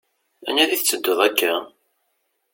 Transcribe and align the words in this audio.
Anida 0.47 0.73
i 0.75 0.77
tetteddud 0.79 1.19
akka? 1.27 1.53